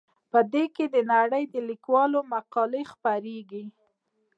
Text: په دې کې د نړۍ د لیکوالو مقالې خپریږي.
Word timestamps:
په 0.31 0.39
دې 0.53 0.65
کې 0.75 0.85
د 0.95 0.97
نړۍ 1.13 1.43
د 1.53 1.55
لیکوالو 1.69 2.19
مقالې 2.33 2.81
خپریږي. 2.91 3.63